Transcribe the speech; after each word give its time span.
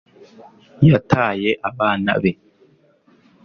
yataye 0.89 1.49
abana 1.69 2.11
be 2.21 2.31